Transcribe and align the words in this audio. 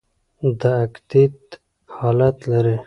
د 0.59 0.61
اکتیت 0.85 1.39
حالت 1.97 2.37
لري. 2.51 2.75